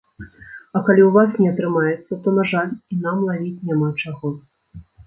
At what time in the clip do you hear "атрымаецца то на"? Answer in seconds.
1.53-2.49